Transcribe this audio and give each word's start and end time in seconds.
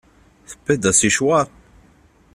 Tewwiḍ-d 0.49 0.89
asicwaṛ? 0.91 1.47